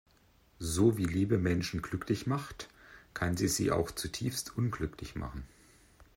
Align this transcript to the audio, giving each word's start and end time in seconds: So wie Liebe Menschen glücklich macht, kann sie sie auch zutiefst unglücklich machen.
So 0.57 0.97
wie 0.97 1.05
Liebe 1.05 1.37
Menschen 1.37 1.83
glücklich 1.83 2.25
macht, 2.25 2.69
kann 3.13 3.37
sie 3.37 3.47
sie 3.47 3.69
auch 3.69 3.91
zutiefst 3.91 4.57
unglücklich 4.57 5.13
machen. 5.13 5.43